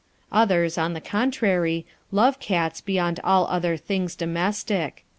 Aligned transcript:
Others, 0.31 0.79
on 0.79 0.93
the 0.93 0.99
contrary, 0.99 1.85
love 2.11 2.39
cats 2.39 2.81
beyond 2.81 3.19
all 3.23 3.45
other 3.49 3.77
"things 3.77 4.15
domestic." 4.15 5.05